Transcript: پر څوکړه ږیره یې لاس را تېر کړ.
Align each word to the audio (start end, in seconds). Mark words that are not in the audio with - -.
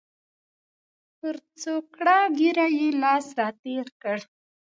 پر 1.19 1.35
څوکړه 1.61 2.17
ږیره 2.37 2.65
یې 2.79 2.87
لاس 3.01 3.25
را 3.37 3.49
تېر 3.63 3.87
کړ. 4.01 4.17